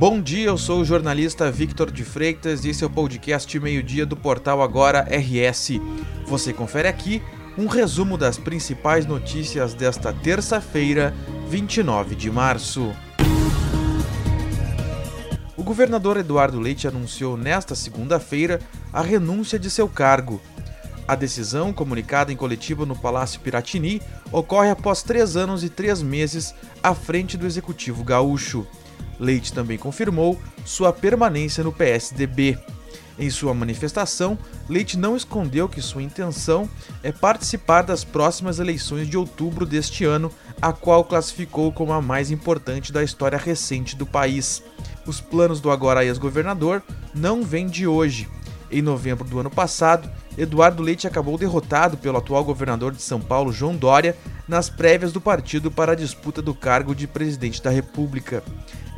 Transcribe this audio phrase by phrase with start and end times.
[0.00, 4.06] Bom dia, eu sou o jornalista Victor de Freitas e esse é o podcast Meio-Dia
[4.06, 5.72] do portal Agora RS.
[6.24, 7.22] Você confere aqui
[7.58, 11.14] um resumo das principais notícias desta terça-feira,
[11.50, 12.94] 29 de março.
[15.54, 18.58] O governador Eduardo Leite anunciou nesta segunda-feira
[18.90, 20.40] a renúncia de seu cargo.
[21.06, 24.00] A decisão, comunicada em coletiva no Palácio Piratini,
[24.32, 28.66] ocorre após três anos e três meses à frente do Executivo Gaúcho.
[29.20, 32.58] Leite também confirmou sua permanência no PSDB.
[33.18, 36.66] Em sua manifestação, Leite não escondeu que sua intenção
[37.02, 42.30] é participar das próximas eleições de outubro deste ano, a qual classificou como a mais
[42.30, 44.62] importante da história recente do país.
[45.06, 46.82] Os planos do agora ex-governador
[47.14, 48.26] não vêm de hoje.
[48.70, 53.52] Em novembro do ano passado, Eduardo Leite acabou derrotado pelo atual governador de São Paulo,
[53.52, 54.16] João Dória,
[54.50, 58.42] nas prévias do partido para a disputa do cargo de presidente da República.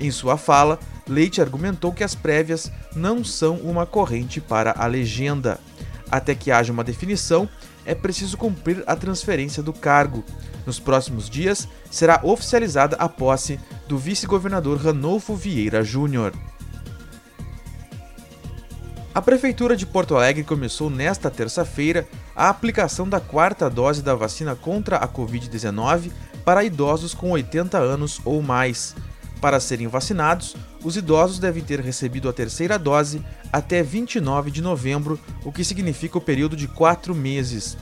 [0.00, 5.60] Em sua fala, Leite argumentou que as prévias não são uma corrente para a legenda.
[6.10, 7.46] Até que haja uma definição,
[7.84, 10.24] é preciso cumprir a transferência do cargo.
[10.64, 16.32] Nos próximos dias, será oficializada a posse do vice-governador Ranolfo Vieira Júnior.
[19.14, 24.56] A Prefeitura de Porto Alegre começou nesta terça-feira a aplicação da quarta dose da vacina
[24.56, 26.10] contra a Covid-19
[26.46, 28.96] para idosos com 80 anos ou mais.
[29.38, 35.20] Para serem vacinados, os idosos devem ter recebido a terceira dose até 29 de novembro,
[35.44, 37.76] o que significa o período de quatro meses.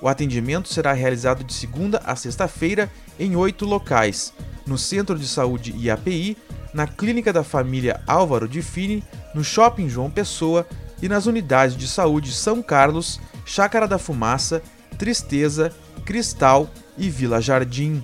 [0.00, 4.32] O atendimento será realizado de segunda a sexta-feira em oito locais:
[4.64, 6.36] no Centro de Saúde IAPI,
[6.72, 9.02] na Clínica da Família Álvaro de Fini,
[9.36, 10.66] no Shopping João Pessoa
[11.00, 14.62] e nas unidades de saúde São Carlos, Chácara da Fumaça,
[14.98, 15.70] Tristeza,
[16.06, 18.02] Cristal e Vila Jardim.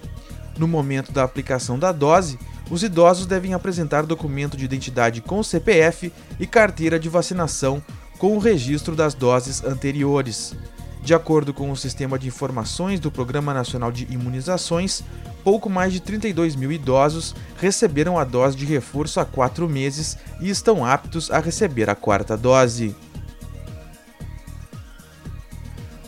[0.58, 2.38] No momento da aplicação da dose,
[2.70, 7.82] os idosos devem apresentar documento de identidade com CPF e carteira de vacinação
[8.18, 10.54] com o registro das doses anteriores.
[11.02, 15.02] De acordo com o Sistema de Informações do Programa Nacional de Imunizações,
[15.44, 20.48] pouco mais de 32 mil idosos receberam a dose de reforço há quatro meses e
[20.48, 22.94] estão aptos a receber a quarta dose.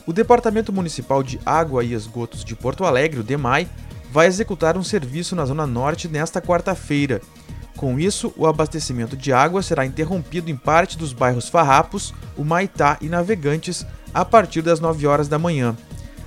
[0.06, 3.68] O Departamento Municipal de Água e Esgotos de Porto Alegre, o DEMAI,
[4.12, 7.20] vai executar um serviço na Zona Norte nesta quarta-feira.
[7.76, 13.08] Com isso, o abastecimento de água será interrompido em parte dos bairros Farrapos, Humaitá e
[13.08, 15.76] Navegantes a partir das 9 horas da manhã.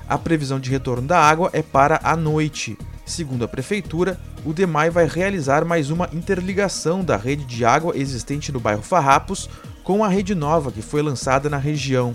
[0.10, 2.78] A previsão de retorno da água é para a noite.
[3.08, 8.52] Segundo a prefeitura, o DEMAI vai realizar mais uma interligação da rede de água existente
[8.52, 9.50] no bairro Farrapos
[9.82, 12.14] com a rede nova que foi lançada na região.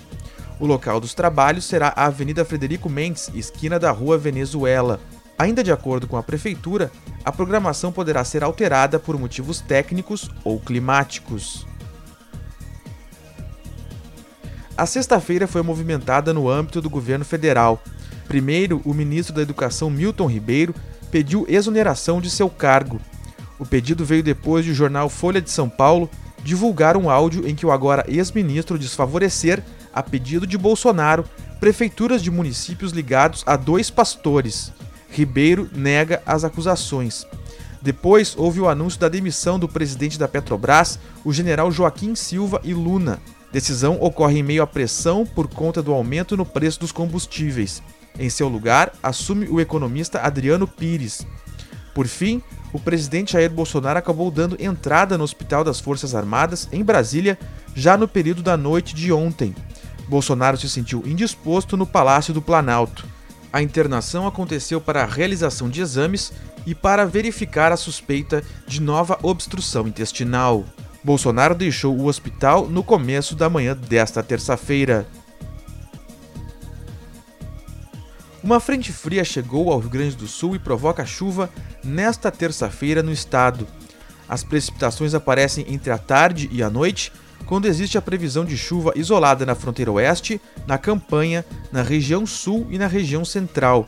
[0.60, 5.00] O local dos trabalhos será a Avenida Frederico Mendes, esquina da Rua Venezuela.
[5.38, 6.92] Ainda de acordo com a prefeitura,
[7.24, 11.66] a programação poderá ser alterada por motivos técnicos ou climáticos.
[14.76, 17.82] A sexta-feira foi movimentada no âmbito do governo federal.
[18.28, 20.74] Primeiro, o ministro da Educação Milton Ribeiro
[21.10, 23.00] pediu exoneração de seu cargo.
[23.58, 26.10] O pedido veio depois de o jornal Folha de São Paulo
[26.42, 29.62] divulgar um áudio em que o agora ex-ministro desfavorecer,
[29.92, 31.24] a pedido de Bolsonaro,
[31.60, 34.72] prefeituras de municípios ligados a dois pastores.
[35.10, 37.26] Ribeiro nega as acusações.
[37.80, 42.72] Depois houve o anúncio da demissão do presidente da Petrobras, o general Joaquim Silva e
[42.72, 43.20] Luna.
[43.52, 47.82] Decisão ocorre em meio à pressão por conta do aumento no preço dos combustíveis.
[48.18, 51.26] Em seu lugar, assume o economista Adriano Pires.
[51.94, 52.42] Por fim,
[52.72, 57.38] o presidente Jair Bolsonaro acabou dando entrada no Hospital das Forças Armadas, em Brasília,
[57.74, 59.54] já no período da noite de ontem.
[60.08, 63.06] Bolsonaro se sentiu indisposto no Palácio do Planalto.
[63.52, 66.32] A internação aconteceu para a realização de exames
[66.66, 70.64] e para verificar a suspeita de nova obstrução intestinal.
[71.04, 75.06] Bolsonaro deixou o hospital no começo da manhã desta terça-feira.
[78.42, 81.48] Uma frente fria chegou ao Rio Grande do Sul e provoca chuva
[81.84, 83.68] nesta terça-feira no estado.
[84.28, 87.12] As precipitações aparecem entre a tarde e a noite
[87.46, 92.66] quando existe a previsão de chuva isolada na fronteira oeste, na campanha, na região sul
[92.68, 93.86] e na região central.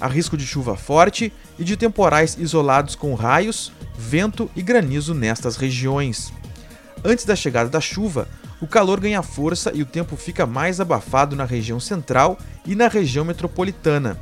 [0.00, 5.56] Há risco de chuva forte e de temporais isolados com raios, vento e granizo nestas
[5.56, 6.32] regiões.
[7.04, 8.26] Antes da chegada da chuva,
[8.60, 12.88] o calor ganha força e o tempo fica mais abafado na região central e na
[12.88, 14.18] região metropolitana.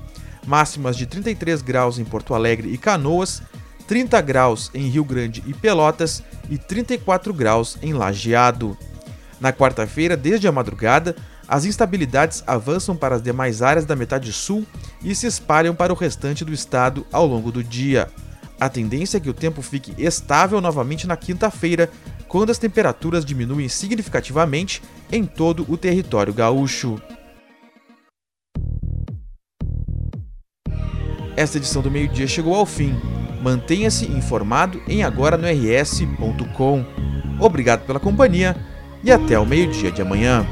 [0.47, 3.43] Máximas de 33 graus em Porto Alegre e Canoas,
[3.87, 8.77] 30 graus em Rio Grande e Pelotas e 34 graus em Lajeado.
[9.41, 11.17] Na quarta-feira, desde a madrugada,
[11.49, 14.67] as instabilidades avançam para as demais áreas da metade sul
[15.03, 18.09] e se espalham para o restante do estado ao longo do dia.
[18.61, 21.89] A tendência é que o tempo fique estável novamente na quinta-feira,
[22.29, 27.01] quando as temperaturas diminuem significativamente em todo o território gaúcho.
[31.37, 32.95] Esta edição do meio-dia chegou ao fim.
[33.41, 36.85] Mantenha-se informado em agora-no-rs.com.
[37.41, 38.57] Obrigado pela companhia
[39.05, 40.45] e até o meio-dia de amanhã.